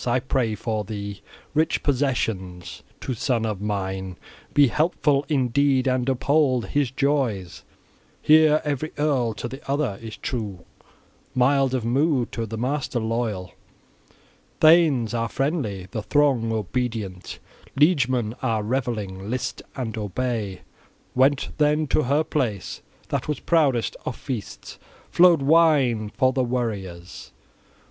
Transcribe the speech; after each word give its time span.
I 0.07 0.19
pray 0.19 0.55
for 0.55 0.83
thee 0.83 1.21
rich 1.53 1.83
possessions. 1.83 2.81
To 3.01 3.13
son 3.13 3.45
of 3.45 3.61
mine 3.61 4.17
be 4.51 4.65
helpful 4.65 5.27
in 5.29 5.49
deed 5.49 5.85
and 5.87 6.09
uphold 6.09 6.69
his 6.69 6.89
joys! 6.89 7.61
Here 8.19 8.63
every 8.63 8.93
earl 8.97 9.35
to 9.35 9.47
the 9.47 9.61
other 9.69 9.99
is 10.01 10.17
true, 10.17 10.65
mild 11.35 11.75
of 11.75 11.85
mood, 11.85 12.31
to 12.31 12.47
the 12.47 12.57
master 12.57 12.99
loyal! 12.99 13.51
Thanes 14.59 15.13
are 15.13 15.29
friendly, 15.29 15.87
the 15.91 16.01
throng 16.01 16.51
obedient, 16.51 17.37
liegemen 17.79 18.33
are 18.41 18.63
revelling: 18.63 19.29
list 19.29 19.61
and 19.75 19.95
obey!" 19.99 20.61
Went 21.13 21.49
then 21.59 21.85
to 21.89 22.05
her 22.05 22.23
place. 22.23 22.81
That 23.09 23.27
was 23.27 23.39
proudest 23.39 23.95
of 24.07 24.15
feasts; 24.15 24.79
flowed 25.11 25.43
wine 25.43 26.09
for 26.09 26.33
the 26.33 26.43
warriors. 26.43 27.33